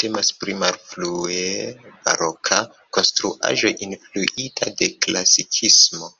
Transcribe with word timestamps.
Temas 0.00 0.30
pri 0.38 0.54
malfrue 0.62 1.44
baroka 2.08 2.58
konstruaĵo 2.98 3.72
influita 3.88 4.74
de 4.82 4.90
klasikismo. 5.08 6.12